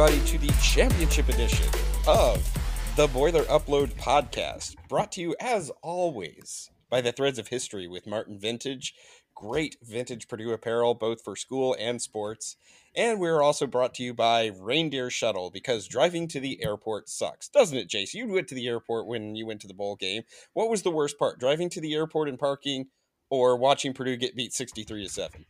[0.00, 1.66] Everybody, to the championship edition
[2.06, 2.48] of
[2.94, 8.06] the Boiler Upload podcast, brought to you as always by the Threads of History with
[8.06, 8.94] Martin Vintage.
[9.34, 12.54] Great vintage Purdue apparel, both for school and sports.
[12.94, 17.48] And we're also brought to you by Reindeer Shuttle because driving to the airport sucks,
[17.48, 18.14] doesn't it, Jace?
[18.14, 20.22] You went to the airport when you went to the bowl game.
[20.52, 22.86] What was the worst part, driving to the airport and parking,
[23.30, 25.44] or watching Purdue get beat sixty-three to seven?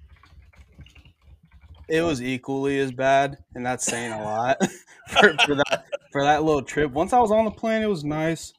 [1.88, 4.58] It was equally as bad, and that's saying a lot
[5.08, 6.92] for, for that for that little trip.
[6.92, 8.52] Once I was on the plane, it was nice.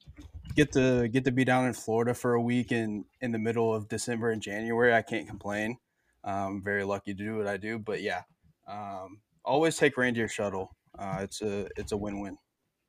[0.56, 3.74] Get to get to be down in Florida for a week in in the middle
[3.74, 4.94] of December and January.
[4.94, 5.78] I can't complain.
[6.24, 7.80] I'm very lucky to do what I do.
[7.80, 8.24] But yeah,
[8.68, 10.76] um, always take reindeer shuttle.
[10.98, 12.38] Uh, it's a it's a win win.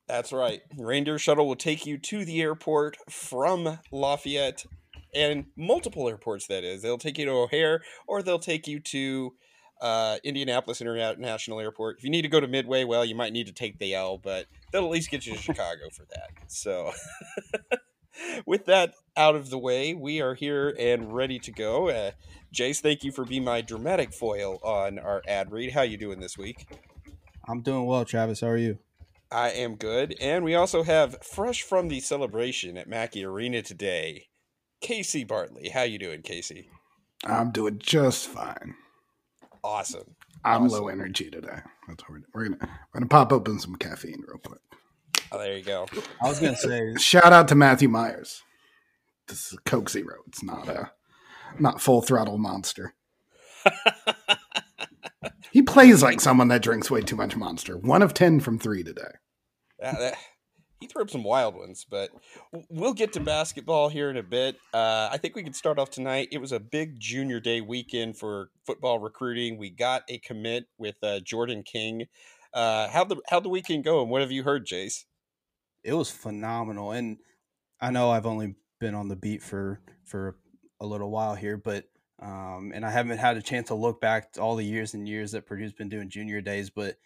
[0.09, 0.61] That's right.
[0.77, 4.65] Reindeer shuttle will take you to the airport from Lafayette
[5.15, 6.47] and multiple airports.
[6.49, 9.35] That is, they'll take you to O'Hare or they'll take you to
[9.81, 11.99] uh, Indianapolis International Airport.
[11.99, 14.19] If you need to go to Midway, well, you might need to take the L,
[14.19, 16.31] but they'll at least get you to Chicago for that.
[16.49, 16.93] So,
[18.47, 21.89] with that out of the way, we are here and ready to go.
[21.89, 22.11] Uh,
[22.55, 25.73] Jace, thank you for being my dramatic foil on our ad read.
[25.73, 26.67] How you doing this week?
[27.49, 28.41] I'm doing well, Travis.
[28.41, 28.79] How are you?
[29.33, 34.27] I am good, and we also have fresh from the celebration at Mackey Arena today,
[34.81, 35.69] Casey Bartley.
[35.69, 36.69] How you doing, Casey?
[37.25, 38.75] I'm doing just fine.
[39.63, 40.17] Awesome.
[40.45, 40.81] I'm awesome.
[40.81, 41.61] low energy today.
[41.87, 44.61] That's what we're, we're gonna we're gonna pop open some caffeine real quick.
[45.33, 45.87] Oh, there you go.
[46.23, 48.43] I was gonna say, shout out to Matthew Myers.
[49.29, 50.17] This is a Coke Zero.
[50.27, 50.91] It's not a
[51.59, 52.95] not full throttle monster.
[55.53, 57.77] he plays like someone that drinks way too much monster.
[57.77, 59.13] One of ten from three today.
[59.79, 60.15] Yeah, that,
[60.81, 62.11] he threw up some wild ones, but
[62.71, 64.57] we'll get to basketball here in a bit.
[64.73, 66.29] Uh, I think we can start off tonight.
[66.33, 69.59] It was a big junior day weekend for football recruiting.
[69.59, 72.07] We got a commit with uh, Jordan King.
[72.55, 75.05] Uh, how the how the weekend go, and what have you heard, Jace?
[75.85, 77.19] It was phenomenal, and
[77.81, 80.37] I know I've only been on the beat for for
[80.81, 81.85] a little while here, but
[82.23, 85.07] um, and I haven't had a chance to look back to all the years and
[85.07, 86.97] years that Purdue's been doing junior days, but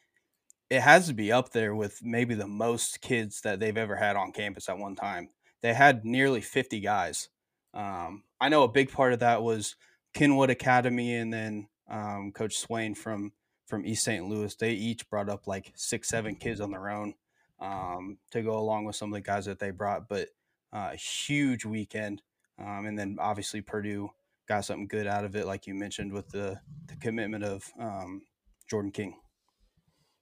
[0.70, 4.16] it has to be up there with maybe the most kids that they've ever had
[4.16, 5.28] on campus at one time.
[5.62, 7.28] They had nearly 50 guys.
[7.72, 9.76] Um, I know a big part of that was
[10.14, 13.32] Kenwood Academy and then um, Coach Swain from
[13.66, 14.26] from East St.
[14.26, 14.54] Louis.
[14.54, 17.14] They each brought up like six, seven kids on their own
[17.60, 20.08] um, to go along with some of the guys that they brought.
[20.08, 20.28] But
[20.72, 22.22] uh, huge weekend,
[22.58, 24.10] um, and then obviously Purdue
[24.46, 28.22] got something good out of it, like you mentioned with the the commitment of um,
[28.68, 29.16] Jordan King.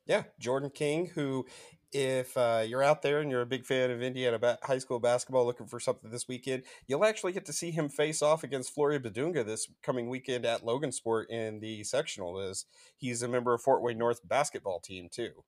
[0.06, 1.46] Yeah, Jordan King, who,
[1.92, 4.98] if uh, you're out there and you're a big fan of Indiana ba- high school
[4.98, 8.74] basketball looking for something this weekend, you'll actually get to see him face off against
[8.74, 12.40] Flory Bidunga this coming weekend at Logansport in the sectional.
[12.40, 12.64] As
[12.96, 15.44] he's a member of Fort Wayne North basketball team too.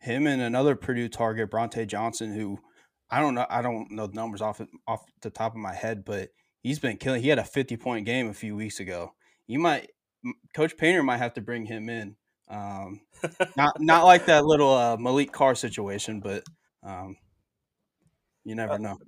[0.00, 2.58] Him and another Purdue target, Bronte Johnson, who
[3.10, 6.04] I don't know, I don't know the numbers off off the top of my head,
[6.04, 6.30] but
[6.62, 7.22] he's been killing.
[7.22, 9.12] He had a 50 point game a few weeks ago.
[9.46, 9.90] You might,
[10.54, 12.16] Coach Painter might have to bring him in
[12.52, 13.00] um,
[13.56, 16.44] not not like that little uh, Malik Carr situation, but
[16.84, 17.16] um,
[18.44, 18.92] you never know.
[18.92, 19.04] Uh,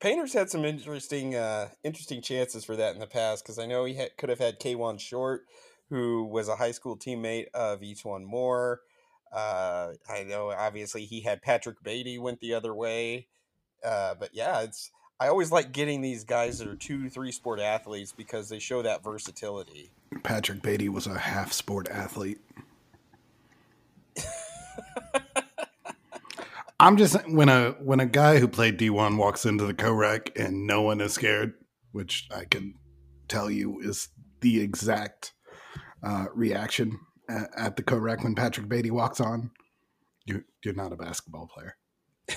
[0.00, 3.84] Painter's had some interesting uh, interesting chances for that in the past because I know
[3.84, 5.42] he had, could have had K1 Short,
[5.90, 8.80] who was a high school teammate of E'Twaun Moore.
[9.32, 13.28] Uh, I know obviously he had Patrick Beatty went the other way,
[13.82, 17.60] uh, but yeah, it's I always like getting these guys that are two, three sport
[17.60, 19.92] athletes because they show that versatility.
[20.24, 22.40] Patrick Beatty was a half sport athlete.
[26.80, 30.66] I'm just when a when a guy who played D1 walks into the co-rec and
[30.66, 31.54] no one is scared,
[31.92, 32.74] which I can
[33.28, 34.08] tell you is
[34.40, 35.32] the exact
[36.02, 36.98] uh, reaction
[37.28, 39.52] at, at the co-rec when Patrick Beatty walks on.
[40.26, 41.76] You you're not a basketball player.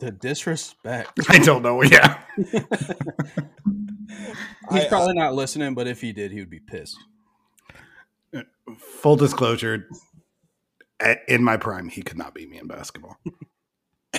[0.00, 1.20] the disrespect.
[1.28, 1.82] I don't know.
[1.82, 2.20] Yeah.
[4.72, 6.96] He's probably not listening, but if he did, he would be pissed.
[8.78, 9.88] Full disclosure,
[11.28, 13.16] in my prime, he could not beat me in basketball.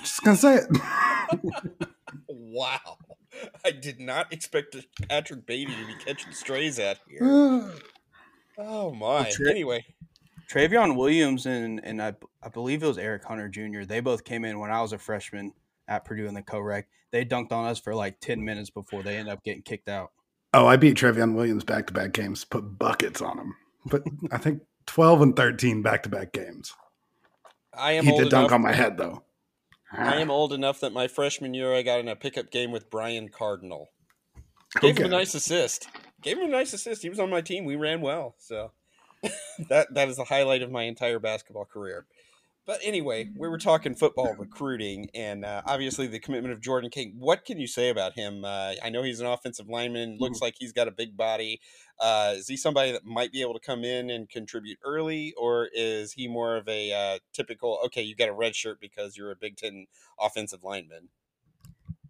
[0.00, 1.88] Just gonna say it.
[2.28, 2.98] wow,
[3.64, 4.76] I did not expect
[5.08, 7.20] Patrick Beatty to be catching strays out here.
[8.58, 9.30] oh my!
[9.30, 9.84] Tra- anyway,
[10.50, 13.84] Trevion Williams and and I, I believe it was Eric Hunter Jr.
[13.84, 15.52] They both came in when I was a freshman
[15.88, 16.86] at Purdue in the co-rec.
[17.10, 20.10] They dunked on us for like ten minutes before they ended up getting kicked out.
[20.52, 23.54] Oh, I beat Trevion Williams back to back games, put buckets on him.
[23.86, 26.74] But I think 12 and 13 back to back games.
[27.76, 28.04] I am.
[28.04, 29.22] He did dunk on my head though.
[29.96, 32.90] I am old enough that my freshman year I got in a pickup game with
[32.90, 33.90] Brian Cardinal.
[34.80, 35.04] Gave okay.
[35.04, 35.88] him a nice assist.
[36.22, 37.02] Gave him a nice assist.
[37.02, 37.64] He was on my team.
[37.64, 38.34] We ran well.
[38.38, 38.72] So
[39.68, 42.06] that that is the highlight of my entire basketball career.
[42.66, 47.14] But anyway, we were talking football recruiting, and uh, obviously the commitment of Jordan King.
[47.18, 48.42] What can you say about him?
[48.44, 50.16] Uh, I know he's an offensive lineman.
[50.18, 51.60] Looks like he's got a big body.
[52.00, 55.68] Uh, is he somebody that might be able to come in and contribute early, or
[55.74, 57.78] is he more of a uh, typical?
[57.84, 59.86] Okay, you got a red shirt because you're a Big Ten
[60.18, 61.10] offensive lineman.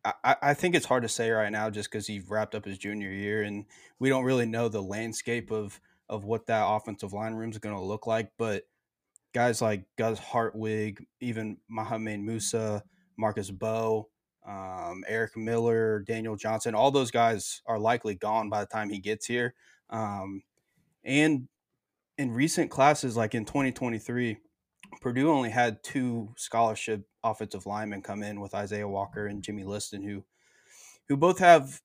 [0.04, 2.78] I, I think it's hard to say right now, just because he wrapped up his
[2.78, 3.64] junior year, and
[3.98, 7.74] we don't really know the landscape of of what that offensive line room is going
[7.74, 8.64] to look like, but
[9.34, 12.82] guys like Gus Hartwig, even Mohamed Moussa,
[13.18, 14.08] Marcus Bowe,
[14.46, 18.98] um, Eric Miller, Daniel Johnson, all those guys are likely gone by the time he
[18.98, 19.54] gets here.
[19.90, 20.42] Um,
[21.04, 21.48] and
[22.16, 24.38] in recent classes, like in 2023,
[25.00, 30.02] Purdue only had two scholarship offensive linemen come in with Isaiah Walker and Jimmy Liston,
[30.02, 30.24] who
[31.08, 31.80] who both have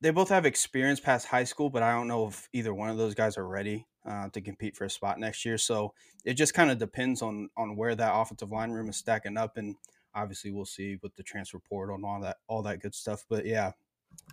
[0.00, 2.98] they both have experience past high school, but I don't know if either one of
[2.98, 5.58] those guys are ready uh, to compete for a spot next year.
[5.58, 5.92] So
[6.24, 9.56] it just kind of depends on on where that offensive line room is stacking up,
[9.56, 9.76] and
[10.14, 13.24] obviously we'll see with the transfer portal and all that all that good stuff.
[13.28, 13.72] But yeah,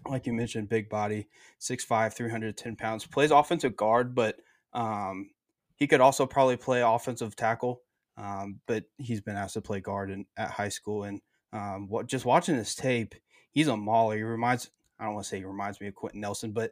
[0.07, 1.27] like you mentioned, big body,
[1.59, 4.37] 6'5", 310 pounds, plays offensive guard, but
[4.73, 5.31] um,
[5.75, 7.81] he could also probably play offensive tackle.
[8.15, 11.19] Um, but he's been asked to play guard in, at high school, and
[11.51, 13.15] um, what just watching this tape,
[13.51, 14.15] he's a mauler.
[14.15, 16.71] He reminds I don't want to say he reminds me of Quenton Nelson, but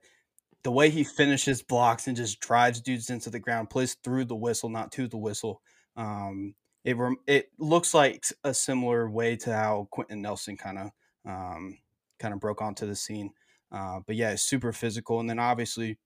[0.63, 4.35] the way he finishes blocks and just drives dudes into the ground, plays through the
[4.35, 5.61] whistle, not to the whistle.
[5.95, 6.97] Um, it
[7.27, 10.91] it looks like a similar way to how Quenton Nelson kind of
[11.25, 11.77] um,
[12.19, 13.31] kind of broke onto the scene.
[13.71, 15.97] Uh, but yeah, it's super physical, and then obviously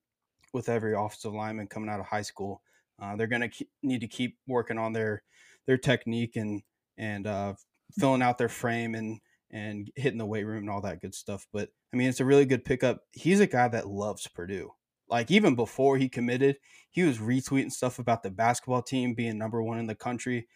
[0.54, 2.62] with every offensive lineman coming out of high school,
[3.02, 5.24] uh, they're going to need to keep working on their
[5.66, 6.62] their technique and
[6.98, 7.54] and uh,
[7.98, 9.20] filling out their frame and
[9.52, 11.48] and hitting the weight room and all that good stuff.
[11.54, 13.02] But I mean, it's a really good pickup.
[13.12, 14.72] He's a guy that loves Purdue.
[15.08, 16.58] Like even before he committed,
[16.90, 20.48] he was retweeting stuff about the basketball team being number one in the country.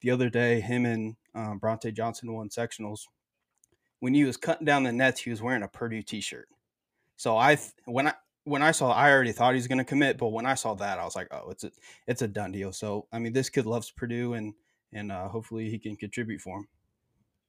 [0.00, 3.06] The other day, him and um, Bronte Johnson won sectionals.
[4.00, 6.48] When he was cutting down the nets, he was wearing a Purdue T-shirt.
[7.16, 8.14] So I, when I
[8.44, 10.74] when I saw, I already thought he was going to commit, but when I saw
[10.74, 11.70] that, I was like, oh, it's a
[12.06, 12.72] it's a done deal.
[12.72, 14.54] So I mean, this kid loves Purdue, and
[14.92, 16.68] and uh, hopefully he can contribute for him.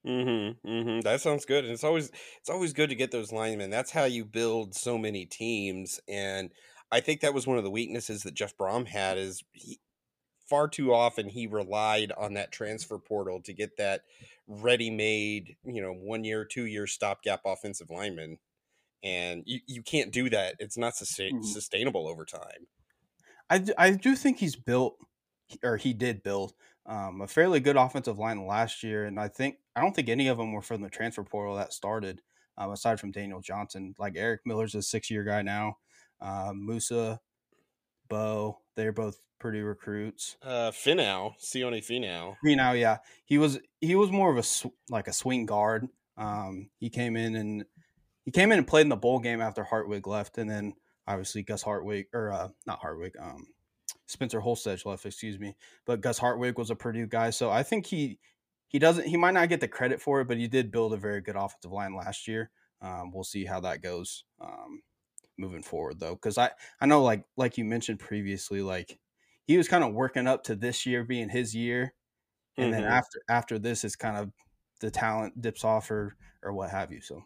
[0.07, 0.69] Mm-hmm.
[0.69, 1.01] Mm-hmm.
[1.01, 1.65] That sounds good.
[1.65, 2.09] And it's always
[2.39, 3.69] it's always good to get those linemen.
[3.69, 5.99] That's how you build so many teams.
[6.07, 6.51] And
[6.91, 9.79] I think that was one of the weaknesses that Jeff Brohm had is he,
[10.49, 14.01] far too often he relied on that transfer portal to get that
[14.47, 18.37] ready-made, you know, one year, two year stopgap offensive lineman.
[19.03, 20.55] And you, you can't do that.
[20.59, 21.43] It's not sustain- mm-hmm.
[21.45, 22.67] sustainable over time.
[23.49, 24.97] I, I do think he's built,
[25.63, 26.53] or he did build
[26.89, 30.27] um, a fairly good offensive line last year, and I think I don't think any
[30.27, 32.21] of them were from the transfer portal that started,
[32.57, 33.93] um, aside from Daniel Johnson.
[33.99, 35.77] Like Eric Miller's a six-year guy now.
[36.19, 37.21] Uh, Moussa,
[38.09, 40.35] Bo, they're both Purdue recruits.
[40.41, 42.35] Uh, Finau, Sione Finau.
[42.43, 45.87] Finau, yeah, he was he was more of a sw- like a swing guard.
[46.17, 47.65] Um, he came in and
[48.25, 50.73] he came in and played in the bowl game after Hartwig left, and then
[51.07, 53.45] obviously Gus Hartwig or uh, not Hartwig, um,
[54.09, 55.55] Spencer Holstege left, excuse me.
[55.85, 58.17] But Gus Hartwig was a Purdue guy, so I think he
[58.67, 60.97] he doesn't he might not get the credit for it, but he did build a
[60.97, 62.49] very good offensive line last year.
[62.81, 64.81] Um, we'll see how that goes um,
[65.37, 66.49] moving forward, though, because I
[66.81, 68.97] I know like like you mentioned previously, like
[69.45, 71.93] he was kind of working up to this year being his year,
[72.57, 72.81] and mm-hmm.
[72.81, 74.31] then after after this is kind of
[74.81, 77.01] the talent dips off or or what have you.
[77.01, 77.23] So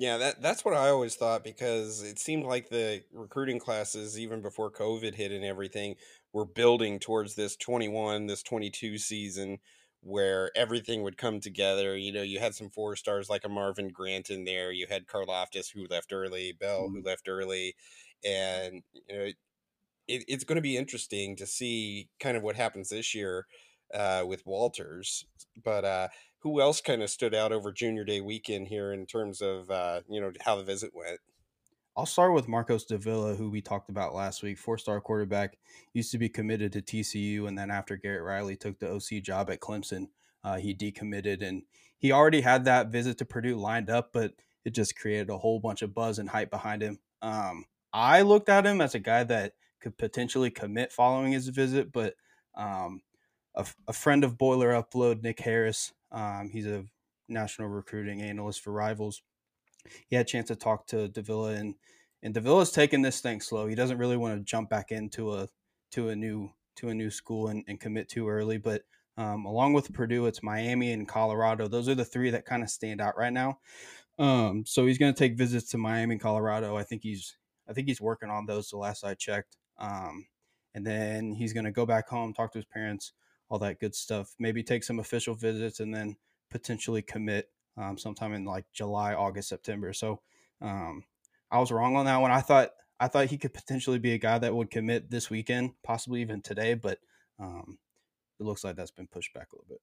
[0.00, 4.40] yeah, that that's what I always thought because it seemed like the recruiting classes, even
[4.40, 5.96] before COVID hit and everything,
[6.32, 9.58] were building towards this 21, this 22 season
[10.00, 11.96] where everything would come together.
[11.96, 14.70] You know, you had some four stars like a Marvin Grant in there.
[14.70, 16.98] You had Karlaftis who left early, Bell mm-hmm.
[16.98, 17.74] who left early,
[18.24, 19.24] and you know,
[20.06, 23.46] it, it's going to be interesting to see kind of what happens this year
[23.92, 25.26] uh, with Walters.
[25.62, 26.08] But uh,
[26.40, 30.00] who else kind of stood out over Junior Day weekend here in terms of uh,
[30.08, 31.20] you know how the visit went?
[31.96, 34.56] I'll start with Marcos Davila, who we talked about last week.
[34.56, 35.58] Four star quarterback,
[35.92, 39.50] used to be committed to TCU, and then after Garrett Riley took the OC job
[39.50, 40.06] at Clemson,
[40.44, 41.42] uh, he decommitted.
[41.42, 41.64] And
[41.98, 45.58] he already had that visit to Purdue lined up, but it just created a whole
[45.58, 47.00] bunch of buzz and hype behind him.
[47.20, 51.90] Um, I looked at him as a guy that could potentially commit following his visit,
[51.90, 52.14] but
[52.54, 53.00] um,
[53.56, 56.84] a, a, friend of Boiler Upload, Nick Harris, um, he's a
[57.28, 59.22] national recruiting analyst for Rivals.
[60.08, 61.74] He had a chance to talk to Davila, and
[62.22, 63.66] and Davila's taking this thing slow.
[63.66, 65.48] He doesn't really want to jump back into a
[65.92, 68.58] to a new to a new school and, and commit too early.
[68.58, 68.82] But
[69.16, 71.68] um, along with Purdue, it's Miami and Colorado.
[71.68, 73.58] Those are the three that kind of stand out right now.
[74.18, 76.76] Um, so he's going to take visits to Miami and Colorado.
[76.76, 77.36] I think he's
[77.68, 78.70] I think he's working on those.
[78.70, 79.56] The last I checked.
[79.78, 80.26] Um,
[80.74, 83.12] and then he's going to go back home, talk to his parents,
[83.48, 84.34] all that good stuff.
[84.38, 86.16] Maybe take some official visits, and then
[86.50, 89.92] potentially commit um, sometime in like July, August, September.
[89.92, 90.20] So
[90.60, 91.04] um,
[91.50, 92.30] I was wrong on that one.
[92.30, 95.72] I thought I thought he could potentially be a guy that would commit this weekend,
[95.84, 96.98] possibly even today, but
[97.38, 97.78] um,
[98.40, 99.80] it looks like that's been pushed back a little bit.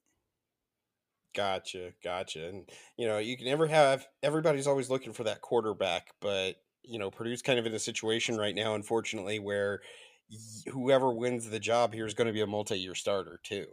[1.34, 2.48] Gotcha, gotcha.
[2.48, 7.00] And you know, you can never have everybody's always looking for that quarterback, but you
[7.00, 9.82] know, Purdue's kind of in a situation right now, unfortunately, where
[10.72, 13.66] whoever wins the job here is going to be a multi-year starter too.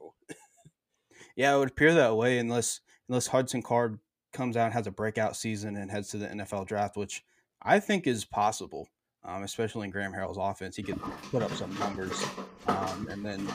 [1.37, 3.99] yeah, it would appear that way unless unless Hudson Card
[4.33, 7.25] comes out and has a breakout season and heads to the NFL draft, which
[7.63, 8.89] I think is possible,
[9.25, 10.77] um, especially in Graham Harrell's offense.
[10.77, 12.25] He could put up some numbers,
[12.67, 13.47] um, and then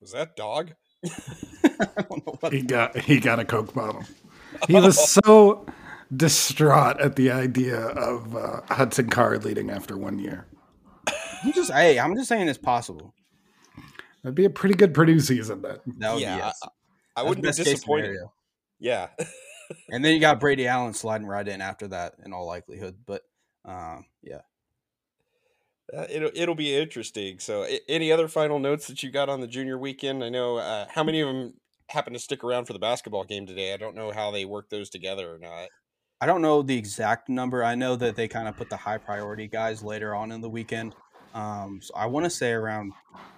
[0.00, 0.72] was that dog?
[2.50, 4.04] he got he got a coke bottle.
[4.68, 5.66] He was so
[6.16, 10.46] distraught at the idea of uh, Hudson Card leading after one year.
[11.46, 13.14] I'm just hey, I'm just saying it's possible.
[14.22, 15.62] That'd be a pretty good Purdue season.
[15.62, 16.60] Then that yeah, be, yes.
[17.16, 18.16] I, I wouldn't be disappointed.
[18.80, 19.08] Yeah.
[19.90, 22.96] and then you got Brady Allen sliding right in after that, in all likelihood.
[23.06, 23.22] But
[23.64, 24.40] uh, yeah.
[25.96, 27.38] Uh, it'll it'll be interesting.
[27.38, 30.24] So, any other final notes that you got on the junior weekend?
[30.24, 31.54] I know uh, how many of them
[31.88, 33.72] happened to stick around for the basketball game today.
[33.72, 35.68] I don't know how they work those together or not.
[36.20, 37.62] I don't know the exact number.
[37.62, 40.48] I know that they kind of put the high priority guys later on in the
[40.48, 40.96] weekend.
[41.36, 42.94] Um, so I want to say around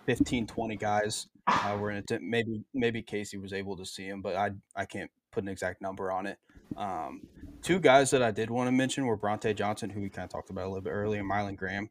[0.07, 2.23] 15, 20 guys uh, were in it.
[2.23, 5.83] Maybe maybe Casey was able to see him, but I I can't put an exact
[5.83, 6.39] number on it.
[6.77, 7.23] Um,
[7.63, 10.31] two guys that I did want to mention were Bronte Johnson, who we kind of
[10.31, 11.91] talked about a little bit earlier, and Mylan Graham.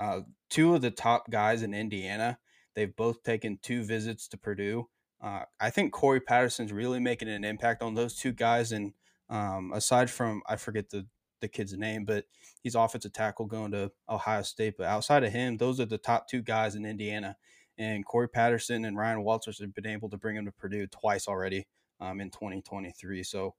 [0.00, 2.38] Uh, two of the top guys in Indiana.
[2.74, 4.88] They've both taken two visits to Purdue.
[5.22, 8.72] Uh, I think Corey Patterson's really making an impact on those two guys.
[8.72, 8.92] And
[9.30, 11.06] um, aside from, I forget the,
[11.44, 12.24] the kid's name, but
[12.62, 14.74] he's offensive tackle going to Ohio State.
[14.78, 17.36] But outside of him, those are the top two guys in Indiana.
[17.76, 21.26] And Corey Patterson and Ryan Walters have been able to bring him to Purdue twice
[21.28, 21.66] already
[22.00, 23.22] um, in 2023.
[23.22, 23.54] So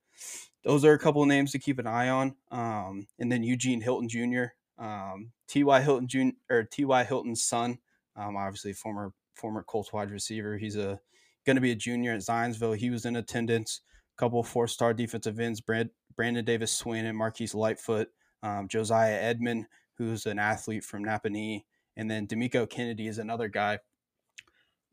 [0.63, 2.35] those are a couple of names to keep an eye on.
[2.51, 4.45] Um, and then Eugene Hilton Jr.,
[4.77, 5.81] um, T.Y.
[5.81, 6.29] Hilton Jr.
[6.49, 7.03] or T.Y.
[7.03, 7.77] Hilton's son,
[8.15, 10.57] um, obviously former former Colts wide receiver.
[10.57, 10.99] He's a
[11.45, 12.77] going to be a junior at Zionsville.
[12.77, 13.81] He was in attendance.
[14.17, 18.09] A couple four star defensive ends: Brand, Brandon Davis and Marquise Lightfoot,
[18.43, 19.67] um, Josiah Edmond,
[19.97, 21.63] who's an athlete from Nappanee,
[21.97, 23.79] and then D'Amico Kennedy is another guy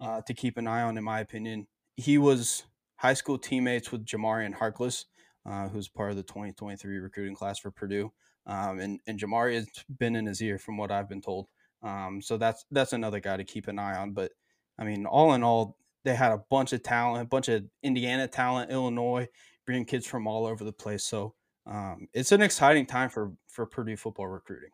[0.01, 1.67] uh, to keep an eye on, in my opinion.
[1.97, 2.65] He was
[2.97, 5.07] high school teammates with Jamarian Harkless,
[5.45, 8.13] uh, who's part of the 2023 recruiting class for Purdue.
[8.47, 11.47] Um, and and Jamari has been in his ear from what I've been told.
[11.83, 14.13] Um, so that's that's another guy to keep an eye on.
[14.13, 14.33] But
[14.79, 18.27] I mean, all in all, they had a bunch of talent, a bunch of Indiana
[18.27, 19.29] talent, Illinois,
[19.67, 21.05] bringing kids from all over the place.
[21.05, 21.35] So
[21.67, 24.71] um, it's an exciting time for for Purdue football recruiting.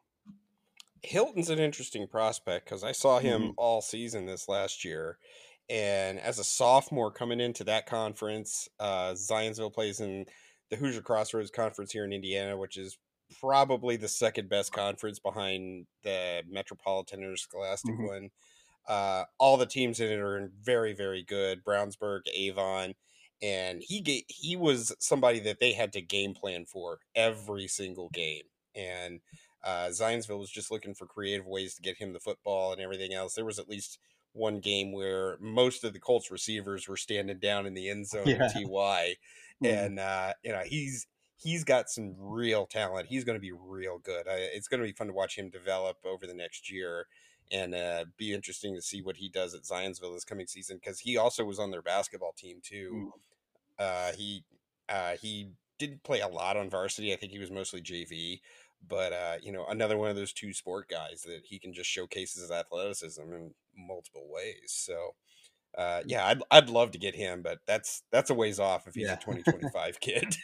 [1.02, 3.50] Hilton's an interesting prospect because I saw him mm-hmm.
[3.56, 5.18] all season this last year,
[5.68, 10.26] and as a sophomore coming into that conference, uh, Zionsville plays in
[10.70, 12.98] the Hoosier Crossroads Conference here in Indiana, which is
[13.40, 18.06] probably the second best conference behind the Metropolitan or Scholastic mm-hmm.
[18.06, 18.30] one.
[18.88, 21.62] Uh, all the teams in it are very, very good.
[21.62, 22.94] Brownsburg, Avon,
[23.42, 28.08] and he ga- he was somebody that they had to game plan for every single
[28.10, 28.44] game.
[28.74, 29.20] And
[29.64, 33.12] uh, Zionsville was just looking for creative ways to get him the football and everything
[33.12, 33.34] else.
[33.34, 33.98] There was at least
[34.32, 38.26] one game where most of the Colts receivers were standing down in the end zone
[38.26, 38.48] yeah.
[38.48, 39.66] TY, mm-hmm.
[39.66, 43.06] and uh, you know he's he's got some real talent.
[43.08, 44.26] He's going to be real good.
[44.28, 47.06] I, it's going to be fun to watch him develop over the next year,
[47.50, 51.00] and uh, be interesting to see what he does at Zionsville this coming season because
[51.00, 53.12] he also was on their basketball team too.
[53.80, 53.84] Mm.
[53.84, 54.44] Uh, he
[54.88, 57.12] uh, he did play a lot on varsity.
[57.12, 58.40] I think he was mostly JV,
[58.86, 61.88] but uh, you know, another one of those two sport guys that he can just
[61.88, 64.66] showcase his athleticism in multiple ways.
[64.66, 65.14] So,
[65.76, 68.94] uh, yeah, I'd I'd love to get him, but that's that's a ways off if
[68.94, 69.14] he's yeah.
[69.14, 70.36] a 2025 kid.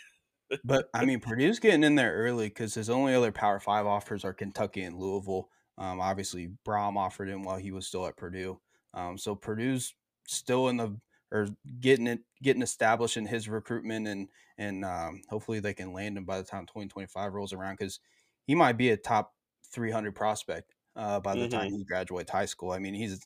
[0.64, 4.24] but I mean, Purdue's getting in there early because his only other Power Five offers
[4.24, 5.48] are Kentucky and Louisville.
[5.78, 8.60] Um, obviously, Brohm offered him while he was still at Purdue.
[8.92, 9.94] Um, so Purdue's
[10.26, 10.96] still in the
[11.32, 11.48] or
[11.80, 16.24] getting it getting established in his recruitment and and um, hopefully they can land him
[16.24, 17.98] by the time 2025 rolls around because
[18.46, 19.34] he might be a top
[19.72, 21.58] 300 prospect uh, by the mm-hmm.
[21.58, 22.70] time he graduates high school.
[22.70, 23.20] I mean, he's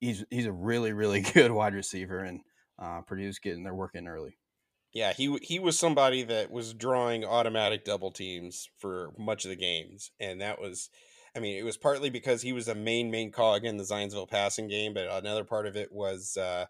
[0.00, 2.40] he's he's a really really good wide receiver, and
[2.78, 4.38] uh, Purdue's getting their work in early.
[4.92, 9.56] Yeah, he he was somebody that was drawing automatic double teams for much of the
[9.56, 10.90] games, and that was,
[11.36, 14.28] I mean, it was partly because he was a main main cog in the Zionsville
[14.30, 16.66] passing game, but another part of it was uh,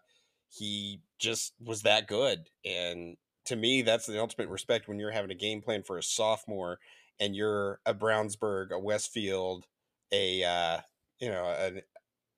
[0.49, 5.31] he just was that good, and to me, that's the ultimate respect when you're having
[5.31, 6.77] a game plan for a sophomore
[7.19, 9.65] and you're a Brownsburg, a Westfield,
[10.11, 10.79] a uh,
[11.19, 11.81] you know, a,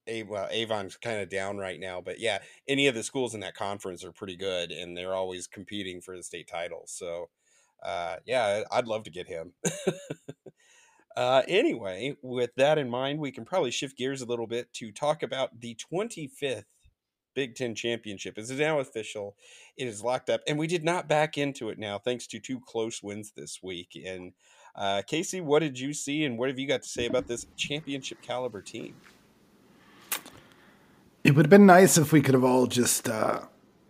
[0.08, 3.42] A, well, Avon's kind of down right now, but yeah, any of the schools in
[3.42, 6.84] that conference are pretty good, and they're always competing for the state title.
[6.88, 7.30] So,
[7.84, 9.54] uh, yeah, I'd love to get him.
[11.15, 14.91] uh, anyway, with that in mind, we can probably shift gears a little bit to
[14.91, 16.63] talk about the 25th
[17.34, 18.38] Big Ten championship.
[18.38, 19.36] It is now official.
[19.77, 22.60] It is locked up, and we did not back into it now, thanks to two
[22.60, 24.00] close wins this week.
[24.06, 24.34] And
[24.75, 27.46] uh, Casey, what did you see, and what have you got to say about this
[27.56, 28.96] championship caliber team?
[31.24, 33.41] It would have been nice if we could have all just uh,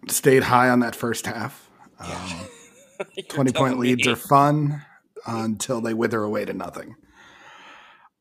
[0.08, 1.70] stayed high on that first half.
[2.00, 2.48] Um,
[3.30, 4.14] 20 point leads me.
[4.14, 4.86] are fun
[5.26, 6.96] until they wither away to nothing.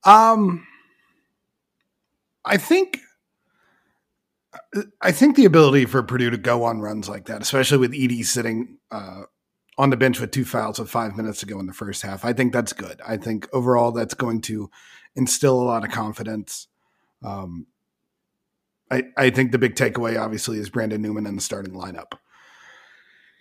[0.04, 0.66] Um,
[2.45, 2.99] I think
[5.02, 8.25] I think the ability for Purdue to go on runs like that, especially with Edey
[8.25, 9.23] sitting uh,
[9.78, 12.25] on the bench with two fouls with five minutes to go in the first half,
[12.25, 13.00] I think that's good.
[13.07, 14.71] I think overall that's going to
[15.16, 16.69] instill a lot of confidence.
[17.23, 17.66] Um,
[18.90, 22.12] I, I think the big takeaway, obviously, is Brandon Newman in the starting lineup.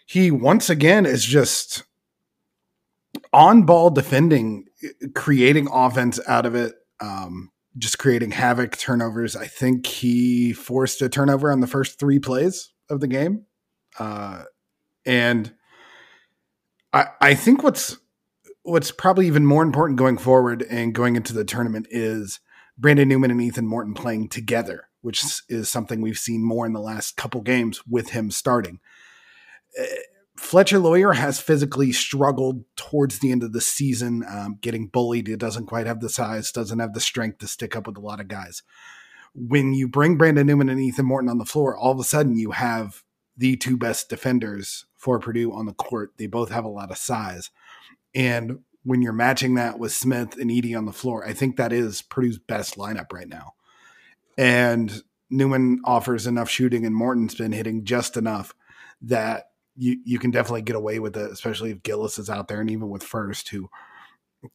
[0.05, 1.83] He once again is just
[3.33, 4.65] on ball defending,
[5.15, 6.75] creating offense out of it.
[7.01, 9.35] Um, just creating havoc, turnovers.
[9.35, 13.45] I think he forced a turnover on the first three plays of the game.
[13.97, 14.43] Uh,
[15.05, 15.53] and
[16.93, 17.97] I, I think what's
[18.63, 22.39] what's probably even more important going forward and going into the tournament is
[22.77, 26.79] Brandon Newman and Ethan Morton playing together, which is something we've seen more in the
[26.79, 28.79] last couple games with him starting.
[30.39, 35.27] Fletcher Loyer has physically struggled towards the end of the season, um, getting bullied.
[35.27, 38.01] He doesn't quite have the size, doesn't have the strength to stick up with a
[38.01, 38.63] lot of guys.
[39.35, 42.37] When you bring Brandon Newman and Ethan Morton on the floor, all of a sudden
[42.37, 43.03] you have
[43.37, 46.13] the two best defenders for Purdue on the court.
[46.17, 47.51] They both have a lot of size.
[48.15, 51.73] And when you're matching that with Smith and Edey on the floor, I think that
[51.73, 53.53] is Purdue's best lineup right now.
[54.37, 58.55] And Newman offers enough shooting, and Morton's been hitting just enough
[59.01, 59.48] that
[59.79, 62.69] you you can definitely get away with it, especially if Gillis is out there, and
[62.69, 63.69] even with Furst, who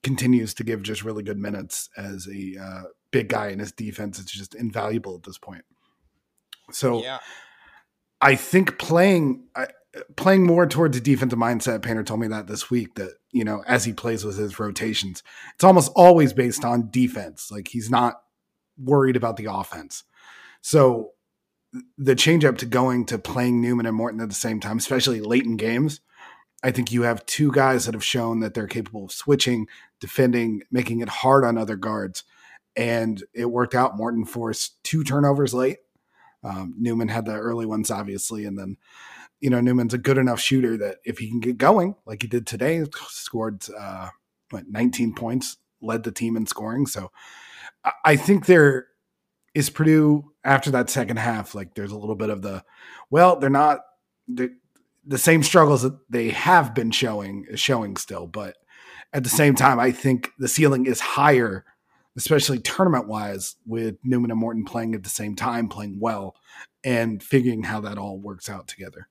[0.02, 4.18] continues to give just really good minutes as a uh, big guy in his defense.
[4.18, 5.64] It's just invaluable at this point.
[6.70, 7.18] So, yeah.
[8.20, 9.44] I think playing
[10.16, 11.82] playing more towards a defensive mindset.
[11.82, 15.22] Painter told me that this week that you know as he plays with his rotations,
[15.54, 17.50] it's almost always based on defense.
[17.50, 18.20] Like he's not
[18.78, 20.04] worried about the offense.
[20.60, 21.13] So
[21.98, 25.20] the change up to going to playing Newman and Morton at the same time, especially
[25.20, 26.00] late in games,
[26.62, 29.66] I think you have two guys that have shown that they're capable of switching,
[30.00, 32.24] defending, making it hard on other guards.
[32.76, 33.96] And it worked out.
[33.96, 35.78] Morton forced two turnovers late.
[36.42, 38.44] Um, Newman had the early ones, obviously.
[38.44, 38.76] And then,
[39.40, 42.28] you know, Newman's a good enough shooter that if he can get going, like he
[42.28, 44.08] did today, scored uh,
[44.50, 46.86] what, 19 points, led the team in scoring.
[46.86, 47.10] So
[48.04, 48.86] I think they're
[49.54, 52.64] is Purdue after that second half like there's a little bit of the
[53.10, 53.80] well they're not
[54.28, 54.50] the
[55.06, 58.56] the same struggles that they have been showing is showing still but
[59.12, 61.64] at the same time I think the ceiling is higher
[62.16, 66.36] especially tournament wise with Newman and Morton playing at the same time playing well
[66.84, 69.08] and figuring how that all works out together.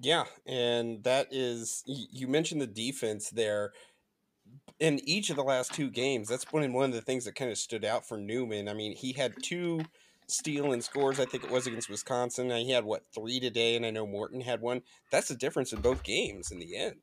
[0.00, 3.72] Yeah, and that is you mentioned the defense there
[4.78, 7.50] in each of the last two games, that's one one of the things that kind
[7.50, 8.68] of stood out for Newman.
[8.68, 9.80] I mean, he had two
[10.28, 11.20] steal and scores.
[11.20, 12.50] I think it was against Wisconsin.
[12.50, 14.82] He had what three today, and I know Morton had one.
[15.10, 16.96] That's the difference in both games in the end.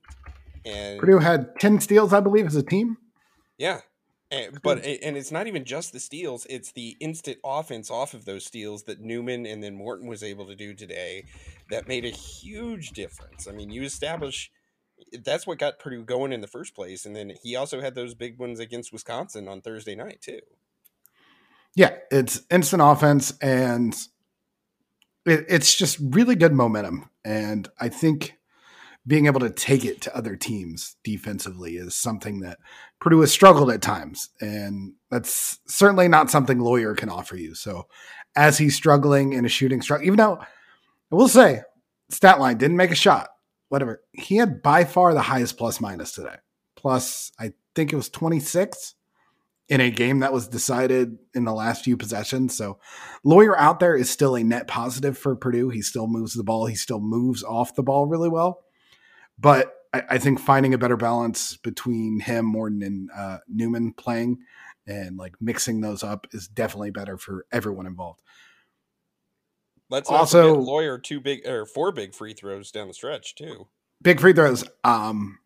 [0.66, 2.98] And Purdue had ten steals, I believe, as a team.
[3.58, 3.82] Yeah,
[4.32, 8.26] and, but and it's not even just the steals; it's the instant offense off of
[8.26, 11.26] those steals that Newman and then Morton was able to do today.
[11.70, 13.48] That made a huge difference.
[13.48, 14.52] I mean, you establish
[15.24, 17.06] that's what got Purdue going in the first place.
[17.06, 20.40] And then he also had those big ones against Wisconsin on Thursday night too.
[21.76, 23.96] Yeah, it's instant offense and
[25.26, 27.10] it, it's just really good momentum.
[27.26, 28.38] And I think
[29.06, 32.60] being able to take it to other teams defensively is something that
[33.00, 34.30] Purdue has struggled at times.
[34.40, 37.54] And that's certainly not something Loyer can offer you.
[37.54, 37.88] So
[38.36, 41.62] as he's struggling in a shooting struggle, even though I will say
[42.10, 43.30] stat line didn't make a shot
[43.74, 44.04] whatever.
[44.12, 46.36] He had by far the highest plus minus today.
[46.76, 48.94] Plus, I think it was 26
[49.68, 52.56] in a game that was decided in the last few possessions.
[52.56, 52.78] So,
[53.24, 55.70] Loyer out there is still a net positive for Purdue.
[55.70, 58.60] He still moves the ball, he still moves off the ball really well.
[59.40, 64.38] But I, I think finding a better balance between him, Morton, and uh, Newman playing
[64.86, 68.22] and like mixing those up is definitely better for everyone involved.
[69.94, 73.68] Let's also Loyer two big or four big free throws down the stretch too.
[74.02, 74.64] Big free throws.
[74.84, 75.38] Um,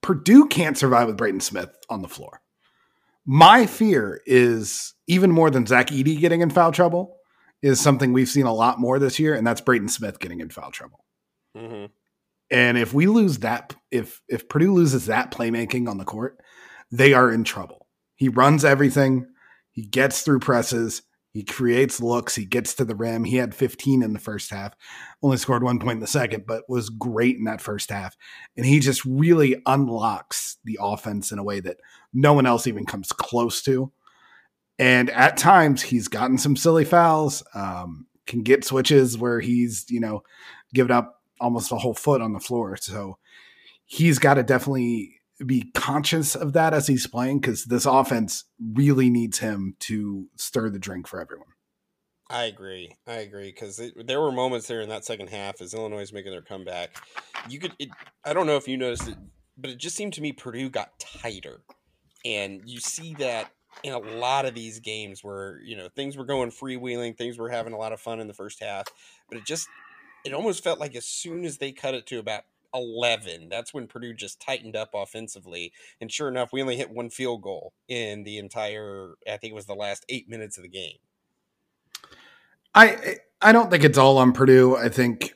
[0.00, 2.40] Purdue can't survive with Braden Smith on the floor.
[3.26, 7.18] My fear is even more than Zach Edey getting in foul trouble
[7.60, 10.48] is something we've seen a lot more this year, and that's Braden Smith getting in
[10.48, 11.04] foul trouble.
[11.54, 11.92] Mm-hmm.
[12.50, 16.38] And if we lose that, if if Purdue loses that playmaking on the court,
[16.90, 17.86] they are in trouble.
[18.14, 19.26] He runs everything.
[19.72, 21.02] He gets through presses.
[21.36, 22.34] He creates looks.
[22.34, 23.24] He gets to the rim.
[23.24, 24.72] He had 15 in the first half,
[25.22, 28.16] only scored one point in the second, but was great in that first half.
[28.56, 31.76] And he just really unlocks the offense in a way that
[32.14, 33.92] no one else even comes close to.
[34.78, 40.00] And at times, he's gotten some silly fouls, um, can get switches where he's, you
[40.00, 40.22] know,
[40.72, 42.78] given up almost a whole foot on the floor.
[42.78, 43.18] So
[43.84, 48.44] he's got to definitely be conscious of that as he's playing because this offense
[48.74, 51.48] really needs him to stir the drink for everyone.
[52.28, 52.96] I agree.
[53.06, 56.32] I agree because there were moments there in that second half as Illinois is making
[56.32, 56.96] their comeback.
[57.48, 57.90] You could, it,
[58.24, 59.16] I don't know if you noticed it,
[59.56, 61.60] but it just seemed to me Purdue got tighter,
[62.24, 63.52] and you see that
[63.84, 67.50] in a lot of these games where you know things were going freewheeling, things were
[67.50, 68.86] having a lot of fun in the first half,
[69.28, 69.68] but it just,
[70.24, 72.42] it almost felt like as soon as they cut it to about
[72.76, 73.48] 11.
[73.48, 75.72] That's when Purdue just tightened up offensively.
[76.00, 79.56] And sure enough, we only hit one field goal in the entire, I think it
[79.56, 80.98] was the last eight minutes of the game.
[82.74, 84.76] I I don't think it's all on Purdue.
[84.76, 85.34] I think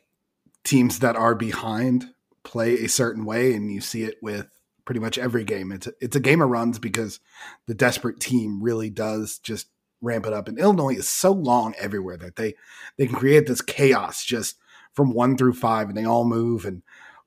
[0.63, 4.47] teams that are behind play a certain way, and you see it with
[4.85, 5.73] pretty much every game.
[5.73, 7.21] It's a, it's a game of runs because
[7.67, 9.69] the desperate team really does just
[10.03, 10.49] ramp it up.
[10.49, 12.55] And Illinois is so long everywhere that they
[12.99, 14.57] they can create this chaos just
[14.93, 16.83] from one through five, and they all move and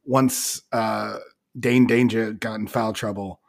[0.05, 1.17] once uh,
[1.59, 3.39] Dain Dainja got in foul trouble,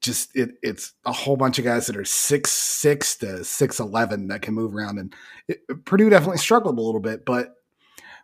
[0.00, 4.28] just it, it's a whole bunch of guys that are six six to six eleven
[4.28, 5.14] that can move around, and
[5.48, 7.24] it, Purdue definitely struggled a little bit.
[7.24, 7.54] But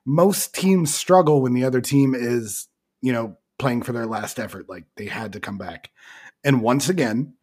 [0.04, 2.68] most teams struggle when the other team is
[3.00, 5.90] you know playing for their last effort, like they had to come back.
[6.44, 7.34] And once again,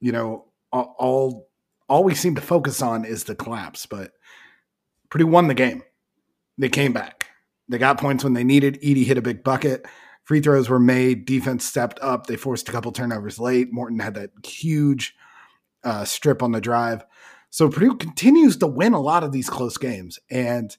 [0.00, 1.48] you know all
[1.88, 4.12] all we seem to focus on is the collapse, but
[5.10, 5.82] Purdue won the game.
[6.58, 7.21] They came back.
[7.72, 8.80] They got points when they needed.
[8.82, 9.86] Edey hit a big bucket.
[10.24, 11.24] Free throws were made.
[11.24, 12.26] Defense stepped up.
[12.26, 13.72] They forced a couple turnovers late.
[13.72, 15.16] Morton had that huge
[15.82, 17.02] uh, strip on the drive.
[17.48, 20.76] So Purdue continues to win a lot of these close games, and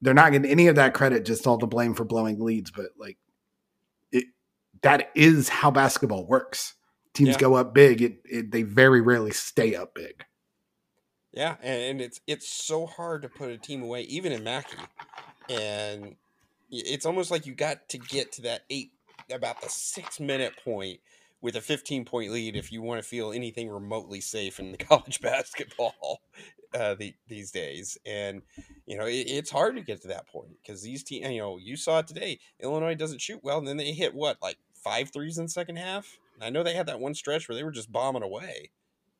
[0.00, 1.24] they're not getting any of that credit.
[1.24, 3.18] Just all the blame for blowing leads, but like
[4.10, 4.24] it,
[4.82, 6.74] that is how basketball works.
[7.14, 7.38] Teams yeah.
[7.38, 8.02] go up big.
[8.02, 10.24] It, it, they very rarely stay up big.
[11.32, 14.78] Yeah, and it's it's so hard to put a team away, even in Mackey
[15.52, 16.16] and
[16.70, 18.92] it's almost like you got to get to that eight
[19.30, 21.00] about the six minute point
[21.40, 24.78] with a 15 point lead if you want to feel anything remotely safe in the
[24.84, 26.22] college basketball
[26.74, 27.98] uh, the, these days.
[28.06, 28.42] And,
[28.86, 31.58] you know, it, it's hard to get to that point because these teams, you know,
[31.58, 32.38] you saw it today.
[32.60, 35.76] Illinois doesn't shoot well, and then they hit what, like five threes in the second
[35.76, 36.18] half?
[36.40, 38.70] I know they had that one stretch where they were just bombing away.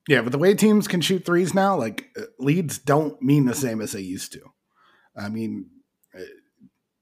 [0.08, 3.54] Yeah, but the way teams can shoot threes now, like uh, leads don't mean the
[3.54, 4.40] same as they used to.
[5.16, 5.66] I mean,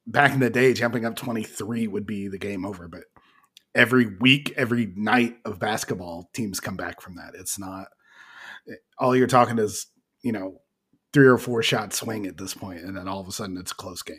[0.07, 2.89] back in the day, jumping up 23 would be the game over.
[2.89, 3.03] But
[3.75, 7.33] every week, every night of basketball, teams come back from that.
[7.35, 7.89] It's not
[8.99, 9.87] all you're talking is,
[10.23, 10.61] you know,
[11.13, 13.73] three or four shot swing at this point, and then all of a sudden it's
[13.73, 14.17] a close game.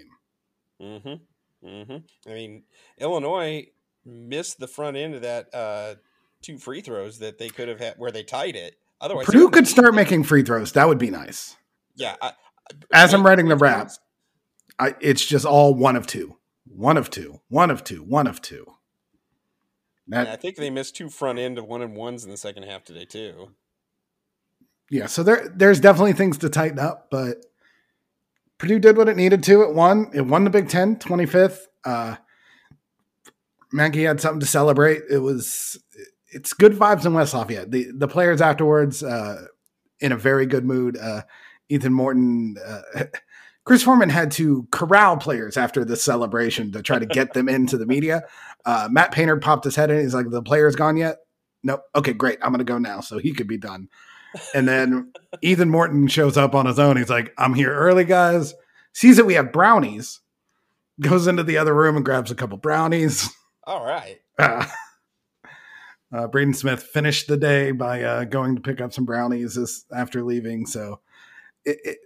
[0.81, 1.67] Mm-hmm.
[1.67, 2.29] Mm-hmm.
[2.29, 2.63] I mean,
[2.97, 3.67] Illinois
[4.05, 5.95] missed the front end of that uh,
[6.41, 8.75] two free throws that they could have had where they tied it.
[8.99, 10.73] Otherwise, Purdue could start making free throws.
[10.73, 11.55] That would be nice.
[11.95, 12.15] Yeah.
[12.21, 12.33] I,
[12.93, 13.91] As I'm writing the rap,
[14.81, 18.41] I, it's just all one of two, one of two, one of two, one of
[18.41, 18.65] two.
[20.07, 22.37] That, yeah, I think they missed two front end of one and ones in the
[22.37, 23.51] second half today too.
[24.89, 27.45] Yeah, so there there's definitely things to tighten up, but
[28.57, 29.61] Purdue did what it needed to.
[29.61, 30.09] It won.
[30.15, 31.59] It won the Big Ten, 25th.
[31.85, 32.15] Uh,
[33.71, 35.03] Mackey had something to celebrate.
[35.11, 35.79] It was
[36.31, 37.69] it's good vibes in West Lafayette.
[37.69, 39.45] The the players afterwards uh,
[39.99, 40.97] in a very good mood.
[40.97, 41.21] Uh,
[41.69, 43.03] Ethan Morton uh,
[43.63, 47.77] Chris Foreman had to corral players after the celebration to try to get them into
[47.77, 48.23] the media.
[48.65, 49.99] Uh, Matt Painter popped his head in.
[49.99, 51.17] He's like, "The player's gone yet?
[51.63, 51.83] Nope.
[51.95, 52.39] Okay, great.
[52.41, 53.89] I'm gonna go now, so he could be done."
[54.55, 56.97] And then Ethan Morton shows up on his own.
[56.97, 58.53] He's like, "I'm here early, guys."
[58.93, 60.19] Sees that we have brownies.
[60.99, 63.29] Goes into the other room and grabs a couple brownies.
[63.63, 64.19] All right.
[64.39, 64.65] Uh,
[66.13, 69.85] uh, Braden Smith finished the day by uh, going to pick up some brownies this,
[69.95, 70.65] after leaving.
[70.65, 70.99] So
[71.63, 71.97] it, it,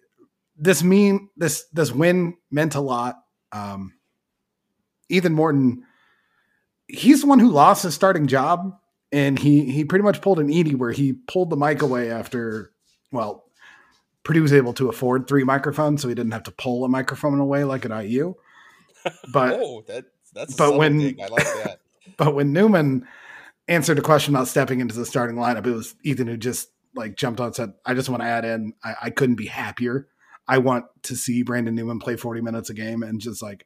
[0.58, 3.18] this mean this this win meant a lot.
[3.52, 3.94] Um,
[5.10, 5.84] Ethan Morton,
[6.88, 8.78] he's the one who lost his starting job,
[9.12, 12.72] and he he pretty much pulled an Edey where he pulled the mic away after
[13.12, 13.46] well,
[14.24, 17.40] Purdue was able to afford three microphones, so he didn't have to pull a microphone
[17.40, 18.36] away like at IU.
[19.32, 21.80] But oh, that that's but when I like that.
[22.18, 23.06] but when Newman
[23.68, 25.66] answered a question about stepping into the starting lineup.
[25.66, 28.46] It was Ethan who just like jumped on and said, I just want to add
[28.46, 30.08] in, I, I couldn't be happier.
[30.48, 33.66] I want to see Brandon Newman play 40 minutes a game and just like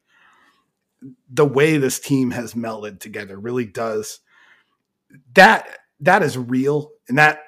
[1.29, 4.19] the way this team has melded together really does
[5.33, 7.39] that that is real and that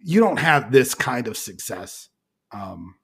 [0.00, 2.08] you don't have this kind of success
[2.52, 2.94] um,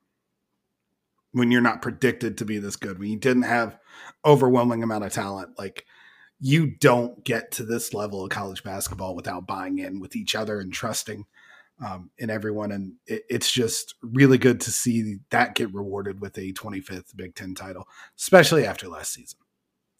[1.33, 3.79] when you're not predicted to be this good when you didn't have
[4.25, 5.85] overwhelming amount of talent like
[6.39, 10.59] you don't get to this level of college basketball without buying in with each other
[10.61, 11.25] and trusting
[11.85, 16.37] um, in everyone and it, it's just really good to see that get rewarded with
[16.39, 19.39] a 25th big ten title especially after last season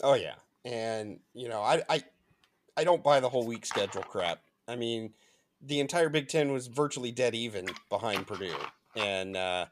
[0.03, 2.03] Oh yeah, and you know I I
[2.77, 4.41] I don't buy the whole week schedule crap.
[4.67, 5.13] I mean,
[5.61, 8.57] the entire Big Ten was virtually dead even behind Purdue,
[8.97, 9.67] and uh,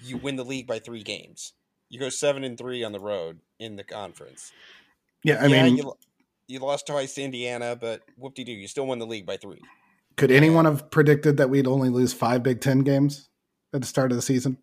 [0.00, 1.54] you win the league by three games.
[1.88, 4.52] You go seven and three on the road in the conference.
[5.24, 5.92] yeah i mean you,
[6.46, 9.36] you lost twice to Indiana, but whoop de doo, you still won the league by
[9.36, 9.60] three.
[10.16, 13.28] Could anyone have predicted that we'd only lose five big ten games
[13.72, 14.58] at the start of the season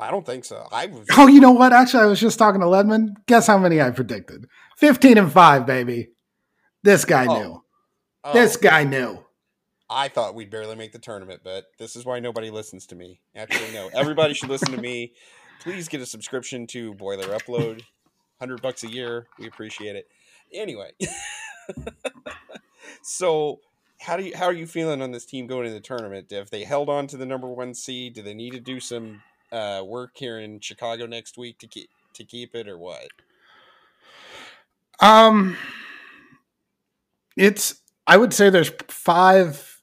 [0.00, 0.68] I don't think so.
[0.70, 1.72] I was Oh, you know what?
[1.72, 3.08] Actually, I was just talking to Ledman.
[3.26, 4.46] Guess how many I predicted?
[4.76, 6.10] 15 and 5, baby.
[6.84, 7.42] This guy Oh.
[7.42, 7.64] knew.
[8.22, 9.24] oh, This guy knew.
[9.90, 13.20] I thought we'd barely make the tournament, but this is why nobody listens to me.
[13.34, 13.90] Actually, no.
[13.92, 15.12] Everybody should listen to me.
[15.60, 17.82] Please get a subscription to Boiler Upload.
[18.38, 19.26] 100 bucks a year.
[19.40, 20.06] We appreciate it.
[20.54, 20.92] Anyway.
[23.02, 23.60] so,
[24.00, 26.32] how do you how are you feeling on this team going into the tournament?
[26.32, 29.22] If they held on to the number 1 seed, do they need to do some
[29.52, 33.08] uh, work here in Chicago next week to keep to keep it or what?
[35.00, 35.56] Um
[37.36, 39.82] it's I would say there's five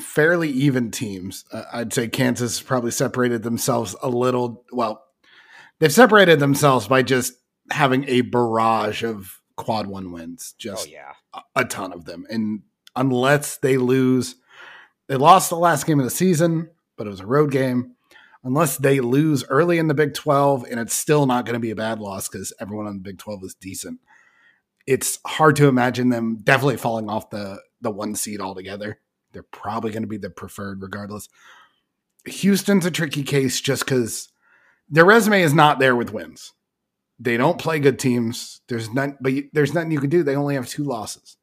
[0.00, 1.44] fairly even teams.
[1.50, 5.02] Uh, I'd say Kansas probably separated themselves a little, well,
[5.78, 7.32] they've separated themselves by just
[7.70, 10.54] having a barrage of quad one wins.
[10.58, 11.12] Just oh yeah.
[11.34, 12.26] a- a ton of them.
[12.28, 12.62] And
[12.96, 14.36] unless they lose,
[15.08, 17.92] they lost the last game of the season, but it was a road game.
[18.42, 21.72] Unless they lose early in the Big 12, and it's still not going to be
[21.72, 23.98] a bad loss because everyone on the Big 12 is decent.
[24.86, 29.00] It's hard to imagine them definitely falling off the, the one seed altogether.
[29.32, 31.28] They're probably going to be the preferred regardless.
[32.24, 34.28] Houston's a tricky case just because
[34.88, 36.52] their resume is not there with wins.
[37.18, 38.60] They don't play good teams.
[38.68, 40.22] There's none, but you, there's nothing you can do.
[40.22, 41.36] They only have two losses.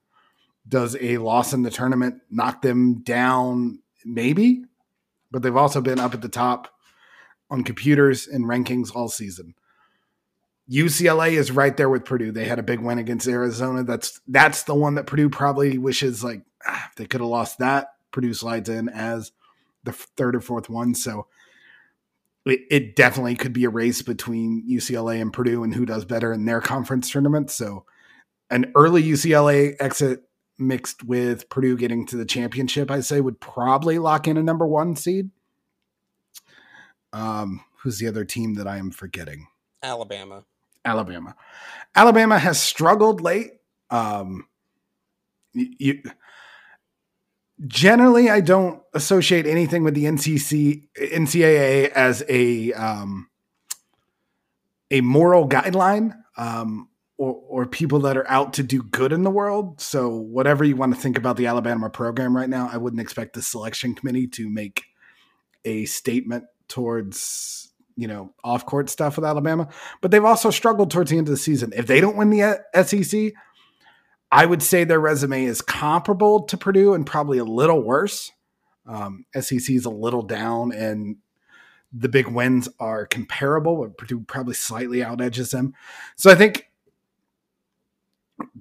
[0.67, 3.79] Does a loss in the tournament knock them down?
[4.05, 4.63] Maybe,
[5.31, 6.69] but they've also been up at the top
[7.49, 9.55] on computers and rankings all season.
[10.69, 12.31] UCLA is right there with Purdue.
[12.31, 13.83] They had a big win against Arizona.
[13.83, 17.89] That's that's the one that Purdue probably wishes like ah, they could have lost that.
[18.11, 19.31] Purdue slides in as
[19.83, 20.95] the third or fourth one.
[20.95, 21.27] So
[22.45, 26.31] it, it definitely could be a race between UCLA and Purdue and who does better
[26.31, 27.51] in their conference tournament.
[27.51, 27.85] So
[28.49, 30.23] an early UCLA exit
[30.57, 34.65] mixed with Purdue getting to the championship, I say would probably lock in a number
[34.65, 35.29] one seed.
[37.11, 39.47] Um, who's the other team that I am forgetting?
[39.81, 40.45] Alabama.
[40.85, 41.35] Alabama.
[41.95, 43.51] Alabama has struggled late.
[43.89, 44.47] Um,
[45.53, 46.03] you, you
[47.65, 53.29] generally, I don't associate anything with the NCC NCAA as a um,
[54.91, 56.89] a moral guideline um,
[57.23, 59.79] or, or people that are out to do good in the world.
[59.79, 63.33] So, whatever you want to think about the Alabama program right now, I wouldn't expect
[63.33, 64.83] the selection committee to make
[65.63, 69.69] a statement towards you know off court stuff with Alabama.
[70.01, 71.71] But they've also struggled towards the end of the season.
[71.73, 73.31] If they don't win the uh, SEC,
[74.29, 78.31] I would say their resume is comparable to Purdue and probably a little worse.
[78.85, 81.15] Um, SEC is a little down, and
[81.93, 85.73] the big wins are comparable, but Purdue probably slightly out edges them.
[86.17, 86.67] So I think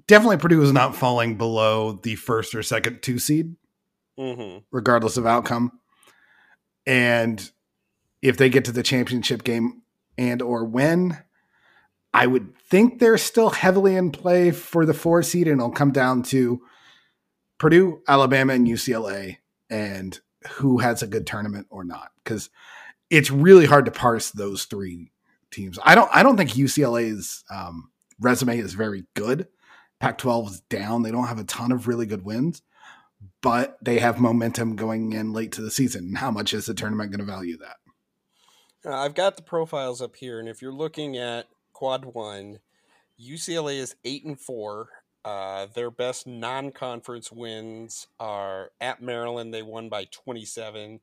[0.07, 3.55] definitely Purdue is not falling below the first or second two seed,
[4.19, 4.59] Mm-hmm.
[4.71, 5.71] regardless of outcome.
[6.85, 7.49] And
[8.21, 9.81] if they get to the championship game
[10.17, 11.17] and or win,
[12.13, 15.91] I would think they're still heavily in play for the four seed, and it'll come
[15.91, 16.61] down to
[17.57, 19.37] Purdue, Alabama, and UCLA,
[19.69, 20.19] and
[20.51, 22.11] who has a good tournament or not.
[22.23, 22.49] Because
[23.09, 25.11] it's really hard to parse those three
[25.49, 25.79] teams.
[25.83, 26.09] I don't.
[26.13, 27.89] I don't think UCLA's um,
[28.19, 29.47] resume is very good.
[30.03, 31.01] Pac-12 is down.
[31.01, 32.61] They don't have a ton of really good wins,
[33.41, 36.15] but they have momentum going in late to the season.
[36.15, 37.77] How much is the tournament going to value that?
[38.85, 42.59] Uh, I've got the profiles up here, and if you're looking at Quad One,
[43.17, 44.89] UCLA is eight and four.
[45.23, 49.53] Uh, their best non-conference wins are at Maryland.
[49.53, 50.99] They won by 27.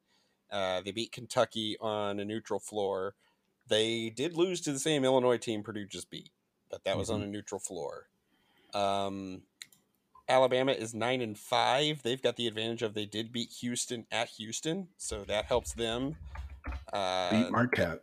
[0.53, 3.15] Uh, they beat Kentucky on a neutral floor.
[3.67, 6.29] They did lose to the same Illinois team Purdue just beat,
[6.71, 8.10] but that was on a neutral floor.
[8.75, 9.43] Um,
[10.29, 12.03] Alabama is nine and five.
[12.03, 16.17] They've got the advantage of they did beat Houston at Houston, so that helps them.
[16.93, 18.03] Uh, Beat Marquette.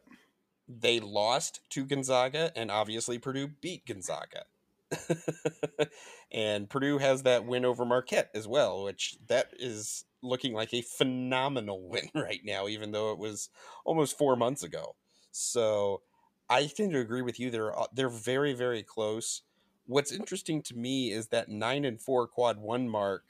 [0.68, 4.44] they lost to Gonzaga, and obviously Purdue beat Gonzaga.
[6.32, 10.82] and Purdue has that win over Marquette as well, which that is looking like a
[10.82, 13.50] phenomenal win right now, even though it was
[13.86, 14.96] almost four months ago.
[15.32, 16.02] So
[16.50, 17.52] I tend to agree with you.
[17.52, 19.44] They're they're very very close.
[19.88, 23.24] What's interesting to me is that nine and four quad one mark.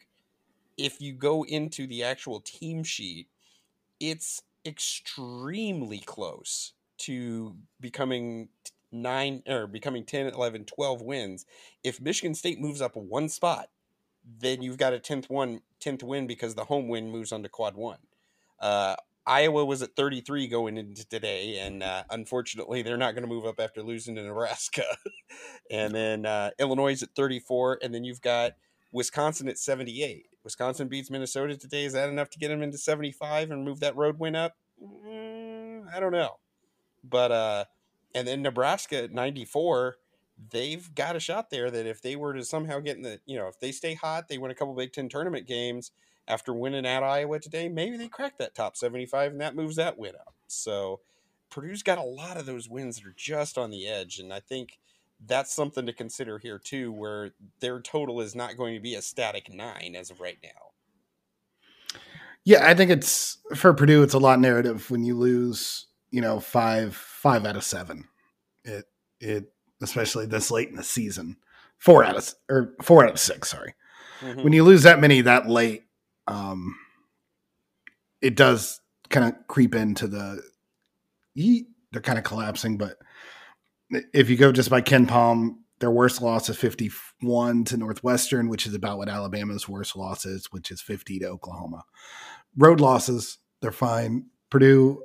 [0.76, 3.28] If you go into the actual team sheet,
[4.00, 8.50] it's extremely close to becoming
[8.92, 11.46] nine or becoming 10 11 12 wins
[11.84, 13.68] if michigan state moves up one spot
[14.40, 17.50] then you've got a 10th one 10th win because the home win moves on to
[17.50, 18.00] quad one
[18.62, 18.96] uh,
[19.28, 23.46] iowa was at 33 going into today and uh, unfortunately they're not going to move
[23.46, 24.84] up after losing to nebraska.
[25.70, 28.54] And then uh, illinois is at 34 and then you've got
[28.94, 31.84] wisconsin at 78 wisconsin beats minnesota today.
[31.86, 34.56] Is that enough to get them into 75 and move that road win up?
[34.82, 36.38] Mm, i don't know.
[37.04, 37.66] But uh
[38.16, 39.98] and then Nebraska at 94,
[40.50, 43.38] they've got a shot there that if they were to somehow get in the, you
[43.38, 45.92] know, if they stay hot, they win a couple Big Ten tournament games
[46.28, 49.98] after winning at Iowa today, maybe they crack that top 75 and that moves that
[49.98, 50.34] win up.
[50.48, 51.00] So
[51.50, 54.20] Purdue's got a lot of those wins that are just on the edge.
[54.20, 54.80] And I think
[55.26, 59.02] that's something to consider here too, where their total is not going to be a
[59.02, 62.00] static nine as of right now.
[62.44, 64.04] Yeah, I think it's for Purdue.
[64.04, 68.08] It's a lot narrative when you lose, you know, five five out of seven.
[68.64, 68.86] It
[69.20, 71.38] it especially this late in the season,
[71.78, 73.50] four out of or four out of six.
[73.50, 73.74] Sorry,
[74.22, 74.44] Mhm.
[74.44, 75.87] when you lose that many that late,
[76.28, 76.76] um,
[78.22, 80.42] it does kind of creep into the.
[81.36, 82.98] They're kind of collapsing, but
[84.14, 88.74] if you go just by KenPom, their worst loss is 51 to Northwestern, which is
[88.74, 91.84] about what Alabama's worst loss is, which is 50 to Oklahoma.
[92.58, 94.26] Road losses, they're fine.
[94.50, 95.04] Purdue,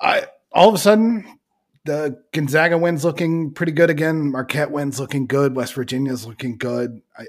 [0.00, 1.38] I all of a sudden
[1.84, 4.30] the Gonzaga wins looking pretty good again.
[4.30, 5.56] Marquette wins looking good.
[5.56, 7.02] West Virginia's looking good.
[7.16, 7.26] I,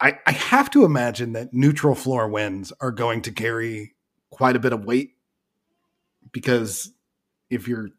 [0.00, 3.94] I, I have to imagine that neutral floor wins are going to carry
[4.30, 5.12] quite a bit of weight
[6.32, 6.92] because
[7.50, 7.90] if you're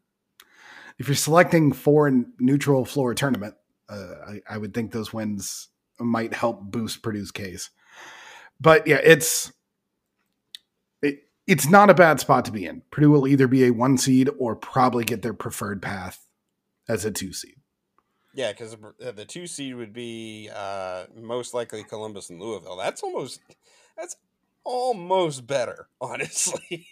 [0.98, 3.54] if you're selecting for a neutral floor tournament,
[3.88, 7.70] uh, I, I would think those wins might help boost Purdue's case.
[8.60, 9.52] But yeah, it's
[11.02, 12.82] it, it's not a bad spot to be in.
[12.90, 16.26] Purdue will either be a one seed or probably get their preferred path
[16.88, 17.59] as a two seed.
[18.34, 22.76] Yeah, because the two seed would be uh, most likely Columbus and Louisville.
[22.76, 23.40] That's almost
[23.96, 24.16] that's
[24.64, 26.86] almost better, honestly.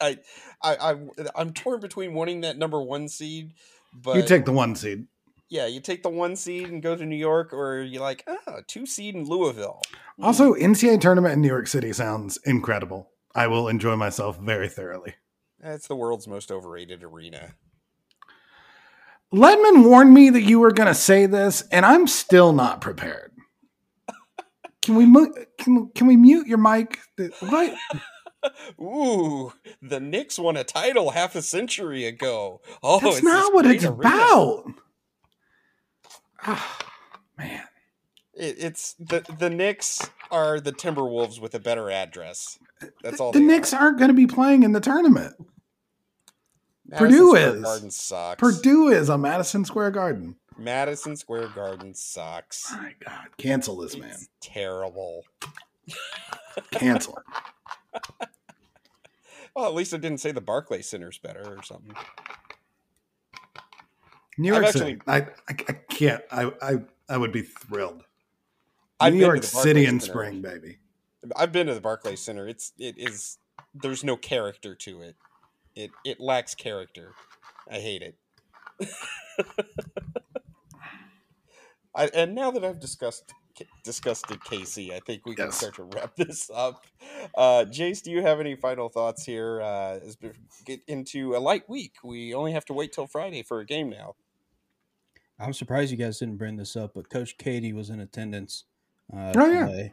[0.00, 0.18] I,
[0.62, 0.96] I, I,
[1.34, 3.52] I'm torn between wanting that number one seed,
[3.94, 5.06] but you take the one seed.
[5.48, 8.60] yeah, you take the one seed and go to New York, or you like ah
[8.66, 9.80] two seed in Louisville.
[10.20, 13.10] Also, NCAA tournament in New York City sounds incredible.
[13.34, 15.14] I will enjoy myself very thoroughly.
[15.60, 17.54] that's the world's most overrated arena.
[19.34, 23.32] Ledman warned me that you were going to say this, and I'm still not prepared.
[24.82, 26.98] Can we mu- can, can we mute your mic?
[27.40, 27.74] What?
[28.80, 32.60] Ooh, the Knicks won a title half a century ago.
[32.82, 33.98] Oh, That's it's not what it's arena.
[33.98, 34.64] about.
[36.46, 36.78] Ah,
[37.38, 37.62] man.
[38.34, 42.58] It, it's the the Knicks are the Timberwolves with a better address.
[43.02, 43.32] That's all.
[43.32, 43.80] The Knicks Are.
[43.80, 45.34] aren't going to be playing in the tournament.
[46.86, 47.62] Madison Purdue Square is.
[47.62, 48.40] Garden sucks.
[48.40, 50.36] Purdue is on Madison Square Garden.
[50.58, 52.70] Madison Square Garden sucks.
[52.72, 54.16] My God, cancel this man.
[54.40, 55.24] Terrible.
[56.70, 57.18] Cancel.
[59.54, 61.94] Well, at least I didn't say the Barclay Center's better or something.
[64.36, 64.98] New York City.
[65.06, 66.24] I, I I can't.
[66.30, 66.74] I I
[67.08, 68.02] I would be thrilled.
[68.98, 70.12] I've New York City in Center.
[70.12, 70.78] spring, baby.
[71.36, 72.48] I've been to the Barclay Center.
[72.48, 73.38] It's it is
[73.72, 75.14] there's no character to it.
[75.76, 77.10] It it lacks character.
[77.70, 78.16] I hate it.
[81.94, 83.32] I, and now that I've discussed
[83.84, 85.50] disgusted Casey, I think we can Yes.
[85.50, 86.84] start to wrap this up.
[87.36, 89.60] Uh, Jace, do you have any final thoughts here?
[89.62, 90.30] Uh, as we
[90.66, 93.90] get into a light week, we only have to wait till Friday for a game
[93.90, 94.14] now.
[95.38, 98.64] I'm surprised you guys didn't bring this up, but Coach Keady was in attendance.
[99.14, 99.66] Uh, Oh, yeah.
[99.66, 99.92] today.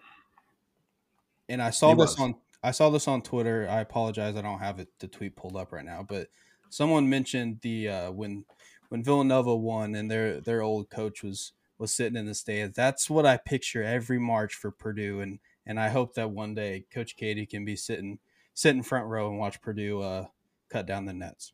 [1.50, 2.20] And I saw He this was.
[2.20, 3.68] on I saw this on Twitter.
[3.70, 6.28] I apologize, I don't have it the tweet pulled up right now, but
[6.70, 8.46] someone mentioned the uh, when
[8.90, 12.76] when Villanova won and their their old coach was was sitting in the stands.
[12.76, 16.86] That's what I picture every March for Purdue, and and I hope that one day
[16.94, 18.20] Coach Keady can be sitting
[18.54, 20.26] sitting front row and watch Purdue uh,
[20.70, 21.54] cut down the nets.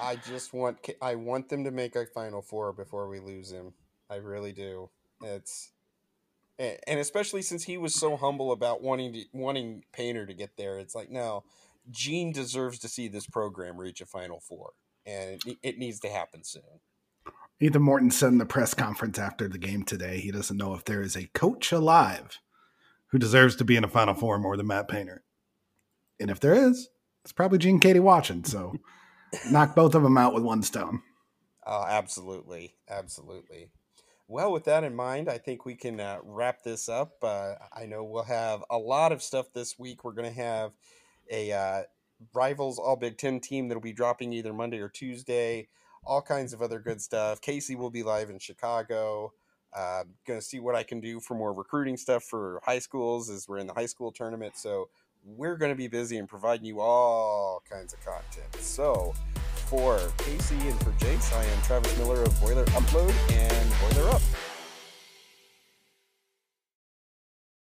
[0.00, 3.74] I just want I want them to make a Final Four before we lose him.
[4.10, 4.90] I really do.
[5.22, 5.72] It's
[6.86, 10.78] and especially since he was so humble about wanting to, wanting Painter to get there,
[10.78, 11.44] it's like no,
[11.90, 14.72] Gene deserves to see this program reach a Final Four,
[15.04, 16.62] and it, it needs to happen soon.
[17.60, 20.84] Ethan Morton said in the press conference after the game today, he doesn't know if
[20.84, 22.38] there is a coach alive
[23.08, 25.24] who deserves to be in a Final Four more than Matt Painter,
[26.20, 26.88] and if there is,
[27.24, 28.44] it's probably Gene Keady watching.
[28.44, 28.74] So
[29.50, 31.02] knock both of them out with one stone.
[31.66, 33.70] Uh, absolutely, absolutely.
[34.32, 37.22] Well, with that in mind, I think we can uh, wrap this up.
[37.22, 40.04] Uh, I know we'll have a lot of stuff this week.
[40.04, 40.72] We're going to have
[41.30, 41.82] a uh,
[42.32, 45.68] rivals All Big Ten team that'll be dropping either Monday or Tuesday.
[46.06, 47.42] All kinds of other good stuff.
[47.42, 49.34] Casey will be live in Chicago.
[49.76, 53.28] Uh, going to see what I can do for more recruiting stuff for high schools
[53.28, 54.56] as we're in the high school tournament.
[54.56, 54.88] So
[55.26, 58.54] we're going to be busy and providing you all kinds of content.
[58.60, 59.12] So
[59.72, 64.20] for Casey and for Jace, I am Travis Miller of Boiler Upload and Boiler Up.